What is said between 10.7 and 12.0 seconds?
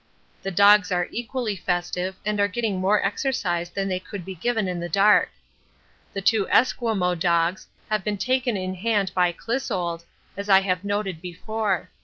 noted before.